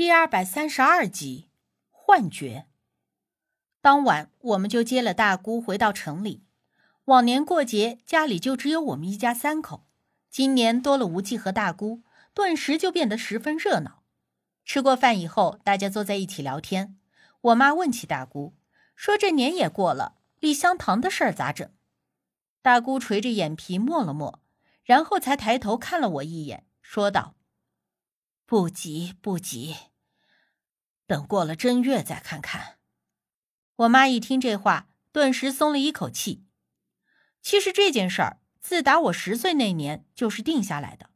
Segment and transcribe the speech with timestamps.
[0.00, 1.50] 第二百三十二集，
[1.90, 2.66] 幻觉。
[3.82, 6.42] 当晚，我们就接了大姑回到城里。
[7.04, 9.86] 往年过节，家里就只有我们一家三口。
[10.30, 12.02] 今年多了无忌和大姑，
[12.32, 14.02] 顿时就变得十分热闹。
[14.64, 16.98] 吃过饭以后，大家坐在一起聊天。
[17.42, 18.54] 我妈问起大姑，
[18.96, 21.70] 说：“这年也过了，立香堂的事儿咋整？”
[22.62, 24.40] 大姑垂着眼皮默了默，
[24.82, 27.34] 然后才抬头看了我一眼，说道。
[28.46, 29.76] 不急不急，
[31.10, 32.78] 等过了正月再看看。
[33.74, 36.44] 我妈一听这话，顿时松了一口气。
[37.42, 41.10] 其实这件事儿自打我十岁那年就是定下来的，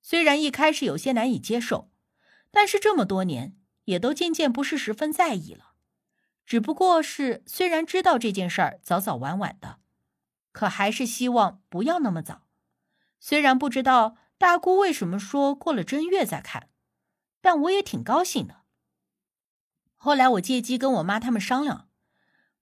[0.00, 1.90] 虽然一开始有些难以接受，
[2.50, 5.72] 但是这么多年也都渐渐不是十分在意了。
[6.46, 9.80] 只不过是虽然知道这件事儿早早晚晚的，
[10.52, 12.46] 可还是希望不要那么早。
[13.20, 14.16] 虽然不知道。
[14.38, 16.70] 大姑为什么说过了正月再看？
[17.40, 18.62] 但我也挺高兴的。
[19.98, 21.88] 后来我借机跟我妈他们商量，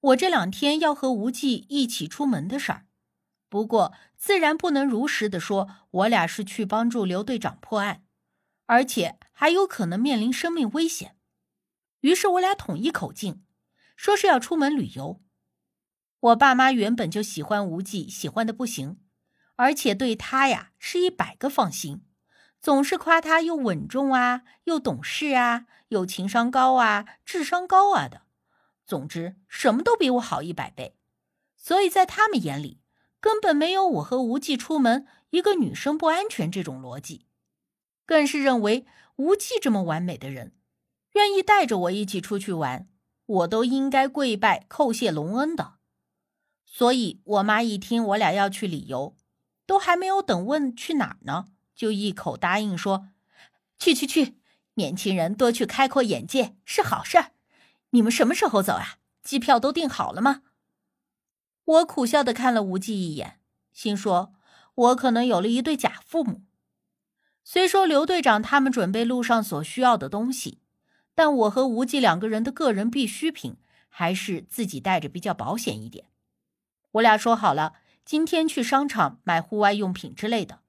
[0.01, 2.87] 我这两天要和无忌一起出门的事儿。
[3.49, 8.03] 不过自然不能如实的说，我俩是去帮助刘队长破案，
[8.65, 11.17] 而且还有可能面临生命危险。
[12.01, 13.45] 于是我俩统一口径，
[13.97, 15.23] 说是要出门旅游。
[16.19, 18.99] 我爸妈原本就喜欢无忌，喜欢的不行。
[19.59, 22.03] 而且对他呀是一百个放心，
[22.61, 28.23] 总是夸他又稳重啊，又懂事啊，又情商高啊，智商高啊的。
[28.85, 30.97] 总之什么都比我好一百倍。
[31.57, 32.81] 所以在他们眼里，
[33.21, 37.27] 根本没有我和无忌出门一个女生不安全这种逻辑，
[38.05, 40.53] 更是认为无忌这么完美的人，
[41.15, 42.89] 愿意带着我一起出去玩，
[43.27, 45.75] 我都应该跪拜叩谢隆恩的。
[46.65, 49.17] 所以我妈一听我俩要去旅游。
[49.67, 51.47] 都还没有等问去哪儿呢，
[51.77, 53.11] 就一口答应说
[53.79, 54.39] ：“去去去，
[54.75, 57.33] 年轻人多去开阔眼界是好事儿。
[57.91, 58.97] 你们什么时候走啊？
[59.23, 60.43] 机票都订好了吗？”
[61.65, 63.41] 我苦笑的看了无忌一眼，
[63.73, 64.33] 心说
[64.75, 66.43] ：“我可能有了一对假父母。
[67.45, 70.61] 虽说刘队长他们准备路上所需要的东西，
[71.15, 73.57] 但我和无忌两个人的个人必需品
[73.89, 76.07] 还是自己带着比较保险一点。”
[76.93, 77.75] 我俩说好了。
[78.05, 80.61] 今天去商场买户外用品之类的，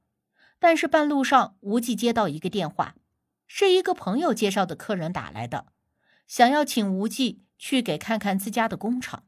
[0.60, 2.96] 但是半路上无忌接到一个电话，
[3.46, 5.68] 是一个朋友介绍的客人打来的，
[6.26, 9.26] 想要请无忌去给看看自家的工厂。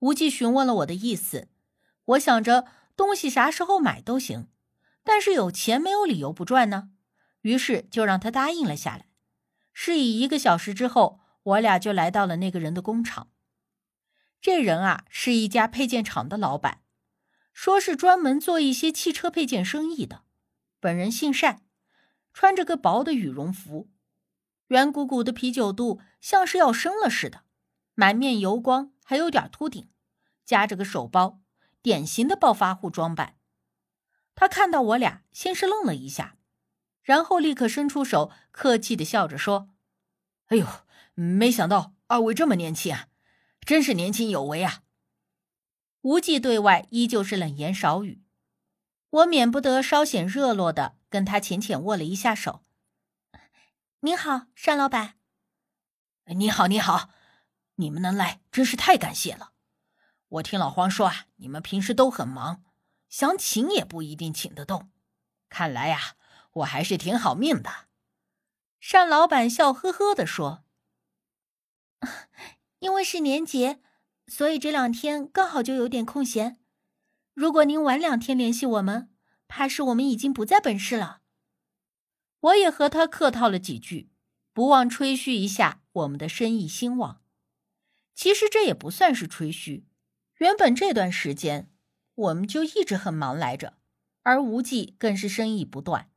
[0.00, 1.48] 无忌询问了我的意思，
[2.04, 4.48] 我想着东西啥时候买都行，
[5.02, 6.90] 但是有钱没有理由不赚呢，
[7.40, 9.06] 于是就让他答应了下来。
[9.72, 13.30] 是以一个小时之后，我俩就来到了那个人的工厂。
[14.40, 16.82] 这人啊，是一家配件厂的老板，
[17.54, 20.24] 说是专门做一些汽车配件生意的。
[20.80, 21.62] 本人姓单，
[22.34, 23.88] 穿着个薄的羽绒服，
[24.66, 27.44] 圆鼓鼓的啤酒肚像是要生了似的，
[27.94, 29.88] 满面油光，还有点秃顶，
[30.44, 31.40] 夹着个手包，
[31.80, 33.36] 典型的暴发户装扮。
[34.34, 36.36] 他看到我俩，先是愣了一下，
[37.02, 39.70] 然后立刻伸出手，客气的笑着说
[40.48, 40.66] ：“哎呦，
[41.14, 43.08] 没想到二位这么年轻啊！”
[43.64, 44.82] 真是年轻有为啊！
[46.04, 48.22] 无忌对外依旧是冷言少语，
[49.08, 52.62] 我免不得稍显热络的跟他浅浅握了一下手。
[54.00, 55.14] 你好，单老板。
[56.26, 57.08] 你好，你好，
[57.76, 59.52] 你们能来真是太感谢了。
[60.28, 62.62] 我听老黄说啊，你们平时都很忙，
[63.08, 64.90] 想请也不一定请得动。
[65.48, 66.16] 看来呀，
[66.52, 67.86] 我还是挺好命的。
[68.92, 70.66] 单老板笑呵呵的说。
[72.80, 73.80] 因为是年节，
[74.26, 76.58] 所以这两天刚好就有点空闲。
[77.34, 79.10] 如果您晚两天联系我们，
[79.48, 81.20] 怕是我们已经不在本市了。
[82.40, 84.10] 我也和他客套了几句，
[84.52, 87.22] 不忘吹嘘一下我们的生意兴旺。
[88.14, 89.86] 其实这也不算是吹嘘，
[90.38, 91.70] 原本这段时间
[92.14, 93.78] 我们就一直很忙来着，
[94.22, 96.10] 而无忌更是生意不断。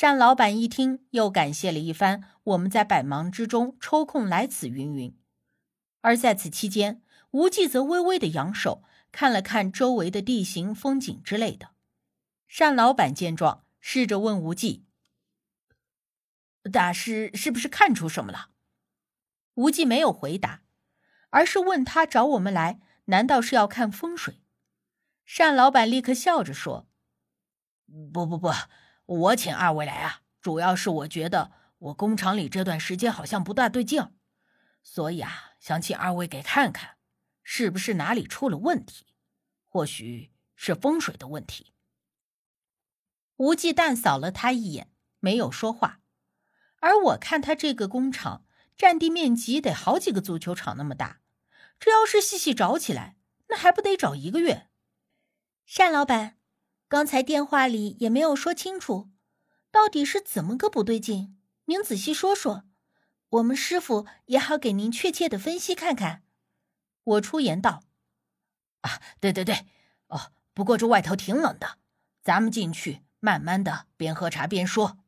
[0.00, 5.16] 单老板一听，又感谢了一番我们在百忙之中抽空来此云云。
[6.00, 7.02] 而在此期间，
[7.34, 11.70] 无忌则微微的扬手，看了看周围的地形、风景之类的。
[12.46, 14.86] 单老板见状，试着问无忌
[16.72, 18.50] ：“大师是不是看出什么了？”
[19.54, 20.62] 无忌没有回答，
[21.30, 24.40] 而是问他找我们来，难道是要看风水？
[25.36, 26.86] 单老板立刻笑着说
[28.12, 28.52] ：“不不不，
[29.06, 34.14] 我请二位来啊，主要是我觉得我工厂里这段时间好像不大对劲，
[34.84, 36.93] 所以啊。”想请二位给看看，
[37.44, 39.06] 是不是哪里出了问题？
[39.62, 41.72] 或许是风水的问题。
[43.36, 46.00] 无忌淡扫了他一眼，没有说话。
[46.80, 48.44] 而我看他这个工厂
[48.76, 51.20] 占地面积得好几个足球场那么大，
[51.78, 53.16] 这要是细细找起来，
[53.48, 54.68] 那还不得找一个月？
[55.76, 56.38] 单老板，
[56.88, 59.10] 刚才电话里也没有说清楚，
[59.70, 61.38] 到底是怎么个不对劲？
[61.66, 62.64] 您仔细说说，
[63.30, 66.23] 我们师傅也好给您确切的分析看看。
[67.04, 67.82] 我出言道
[68.82, 69.66] ：“啊，对对对，
[70.08, 71.78] 哦，不过这外头挺冷的，
[72.22, 74.98] 咱们进去慢慢的边喝茶边说。”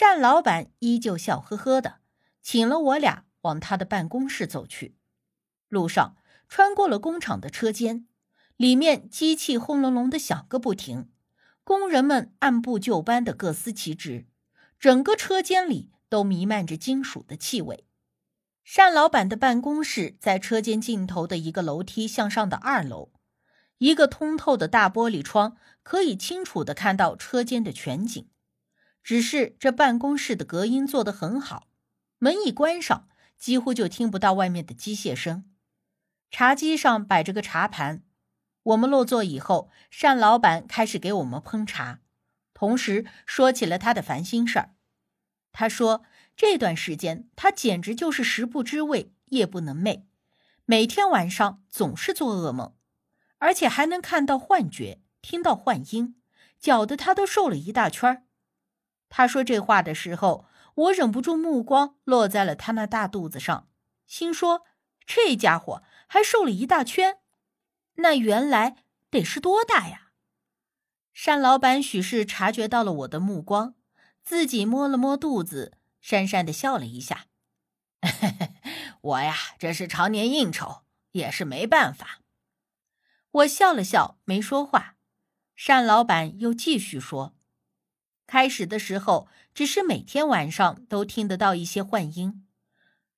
[0.00, 2.00] 单老板依旧笑呵呵的，
[2.42, 4.96] 请了我俩往他的办公室走去。
[5.68, 6.16] 路上
[6.48, 8.06] 穿过了工厂的车间，
[8.56, 11.10] 里面机器轰隆隆的响个不停，
[11.64, 14.28] 工人们按部就班的各司其职，
[14.78, 17.87] 整个车间里都弥漫着金属的气味。
[18.76, 23.10] 单老板的办公室在车间尽头的一个楼梯向上的二楼，
[23.78, 28.30] 一个通透的大玻璃窗可以清楚的看到车间的全景。
[29.02, 31.66] 只是这办公室的隔音做得很好，
[32.18, 35.50] 门一关上，几乎就听不到外面的机械声。
[36.30, 38.04] 茶几上摆着个茶盘，
[38.62, 41.98] 我们落座以后，单老板开始给我们烹茶，
[42.54, 44.74] 同时说起了他的烦心事儿。
[45.50, 46.04] 他说
[46.38, 50.04] 这段时间他简直就是食不知味，夜不能寐，
[50.66, 52.76] 每天晚上总是做噩梦，
[53.38, 56.22] 而且还能看到幻觉，听到幻音，
[56.60, 58.22] 搅得他都瘦了一大圈儿。
[59.08, 60.46] 他说这话的时候，
[60.76, 63.68] 我忍不住目光落在了他那大肚子上，
[64.06, 64.62] 心说
[65.04, 67.18] 这家伙还瘦了一大圈，
[67.96, 70.12] 那原来得是多大呀？
[71.26, 73.74] 单老板许是察觉到了我的目光，
[74.22, 77.26] 自己摸了摸肚子，讪讪的笑了一下
[79.00, 82.20] ：“我呀，这是常年应酬，也是没办法。”
[83.30, 84.96] 我笑了笑，没说话。
[85.66, 87.34] 单老板又继续说。
[88.26, 92.46] 开始的时候，只是每天晚上都听得到一些幻音。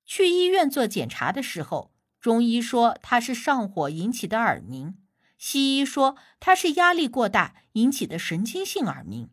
[0.05, 4.97] 去医院做检查的时候，中医说他是上火引起的耳鸣，
[5.37, 9.29] 西医说他是压力过大引起的神经性耳鸣。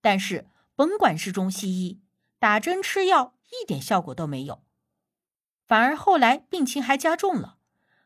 [0.00, 2.00] 但是甭管是中西医，
[2.38, 4.64] 打针吃药一点效果都没有，
[5.66, 7.58] 反而后来病情还加重了，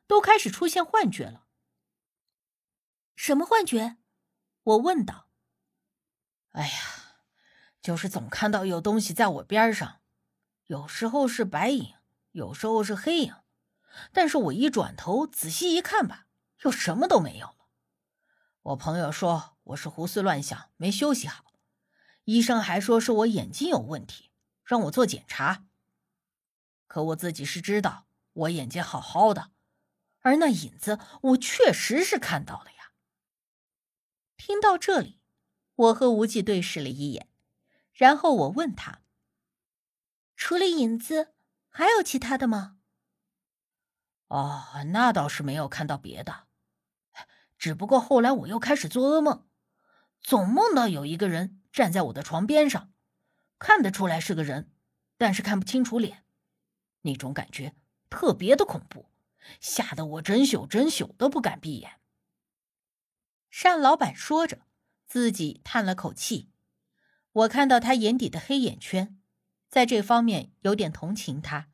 [0.06, 1.46] 都开始出现幻觉了。
[3.14, 3.98] 什么幻觉？
[4.62, 5.28] 我问道。
[6.52, 6.78] 哎呀，
[7.80, 10.00] 就是总看到有东西在我边上，
[10.66, 11.94] 有时候是白影，
[12.30, 13.34] 有时候是黑影，
[14.12, 16.26] 但是我一转头仔细一看吧，
[16.62, 17.56] 又什么都没有了。
[18.62, 21.51] 我朋友说我是胡思乱想，没休息好，
[22.24, 24.30] 医生还说是我眼睛有问题，
[24.64, 25.64] 让我做检查。
[26.86, 29.50] 可我自己是知道，我眼睛好好的，
[30.20, 32.92] 而那影子我确实是看到了呀。
[34.36, 35.20] 听到这里。
[35.74, 37.28] 我和无忌对视了一眼，
[37.94, 39.00] 然后我问他
[40.36, 41.32] ：“除了影子，
[41.70, 42.76] 还有其他的吗
[44.28, 46.46] ？”“哦，那倒是没有看到别的，
[47.56, 49.48] 只不过后来我又开始做噩梦，
[50.20, 52.92] 总梦到有一个人站在我的床边上，
[53.58, 54.70] 看得出来是个人，
[55.16, 56.24] 但是看不清楚脸，
[57.00, 57.74] 那种感觉
[58.10, 59.06] 特别的恐怖，
[59.58, 61.98] 吓得我整宿整宿都不敢闭眼。”
[63.62, 64.66] 单老板说着。
[65.04, 66.48] 自己叹了口气，
[67.32, 69.20] 我看到他眼底的黑眼圈，
[69.68, 71.68] 在这方面有点同情他，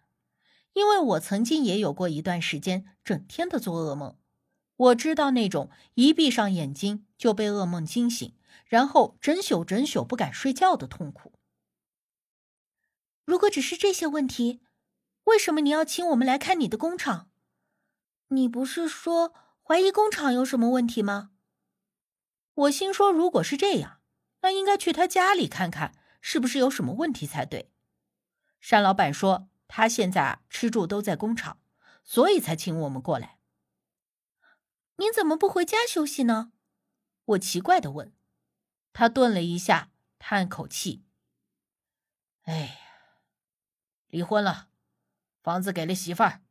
[0.72, 4.18] 因为我曾经也有过一段时间整天的做噩梦，
[4.78, 8.32] 我知道那种一闭上眼睛就被噩梦惊醒，
[8.64, 11.32] 然后整宿整宿不敢睡觉的痛苦。
[13.24, 14.60] 如果只是这些问题，
[15.24, 17.28] 为什么你要请我们来看你的工厂？
[18.28, 21.30] 你不是说怀疑工厂有什么问题吗？
[22.54, 24.00] 我心说，如果是这样，
[24.42, 27.72] 那应该去他家里看看，是不是有什么问题才对。
[28.70, 31.58] 单老板说，他现在吃住都在工厂，
[32.04, 33.37] 所以才请我们过来。
[34.98, 36.52] 您怎么不回家休息呢？
[37.24, 38.12] 我奇怪的问。
[38.92, 41.04] 他顿了一下，叹口气
[42.42, 42.76] ：“哎呀，
[44.08, 44.70] 离婚了，
[45.40, 46.42] 房子给了媳妇儿，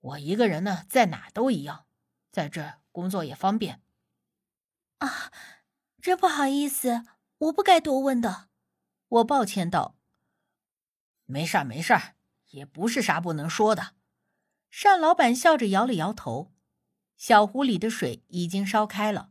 [0.00, 1.86] 我一个人呢，在哪都一样，
[2.32, 3.80] 在这工作也方便。”
[4.98, 5.30] 啊，
[6.00, 7.04] 真不好意思，
[7.38, 8.48] 我不该多问的。
[9.06, 9.96] 我抱歉道
[11.26, 12.16] ：“没事儿，没事儿，
[12.50, 13.94] 也不是啥不能说的。”
[14.82, 16.51] 单老板笑着摇了摇头。
[17.16, 19.30] 小壶里的水已经烧开了，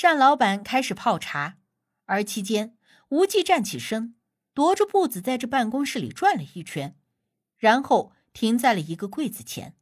[0.00, 1.58] 单老板开始泡茶，
[2.06, 2.76] 而期间
[3.08, 4.16] 无忌站起身，
[4.54, 6.98] 踱着步子在这办公室里转了一圈，
[7.56, 9.76] 然后停在了一个柜子前。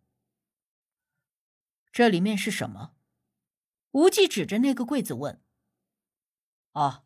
[1.92, 2.94] 这里面是什么？
[3.92, 5.40] 无忌指着那个柜子问
[6.72, 7.04] ：“哦，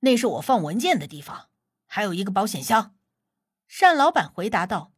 [0.00, 1.50] 那是我放文件的地方，
[1.86, 2.96] 还有一个保险箱。
[3.80, 4.94] 单老板回答道：“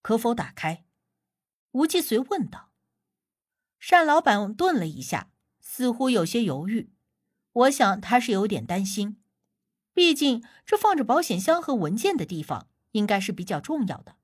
[0.00, 0.86] 可否打开？”
[1.72, 2.70] 吴继随问道。
[3.86, 6.90] 单老板顿了一下，似乎有些犹豫。
[7.52, 9.22] 我想他是有点担心，
[9.92, 14.16] 毕竟这放着保险箱和文件的地方应该是比较重要的。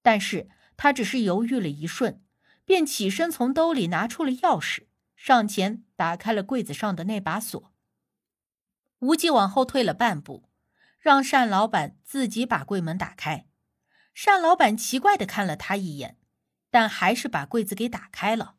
[0.00, 2.22] 但是他只是犹豫了一瞬，
[2.64, 4.86] 便起身从兜里拿出了钥匙，
[5.16, 7.72] 上前打开了柜子上的那把锁。
[9.00, 10.48] 无忌往后退了半步，
[11.00, 13.48] 让单老板自己把柜门打开。
[14.24, 16.16] 单老板奇怪的看了他一眼，
[16.70, 18.54] 但还是把柜子给打开了。